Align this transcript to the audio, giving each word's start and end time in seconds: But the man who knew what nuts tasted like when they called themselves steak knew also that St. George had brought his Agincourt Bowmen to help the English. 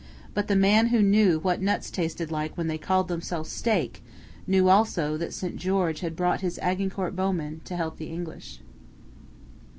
But 0.33 0.47
the 0.47 0.55
man 0.55 0.87
who 0.87 1.03
knew 1.03 1.37
what 1.41 1.61
nuts 1.61 1.91
tasted 1.91 2.31
like 2.31 2.57
when 2.57 2.65
they 2.65 2.79
called 2.79 3.07
themselves 3.07 3.51
steak 3.51 4.01
knew 4.47 4.67
also 4.67 5.15
that 5.17 5.31
St. 5.31 5.57
George 5.57 5.99
had 5.99 6.15
brought 6.15 6.41
his 6.41 6.57
Agincourt 6.57 7.15
Bowmen 7.15 7.61
to 7.65 7.75
help 7.77 7.97
the 7.97 8.07
English. 8.09 8.61